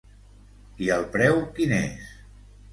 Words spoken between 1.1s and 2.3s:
preu quin és?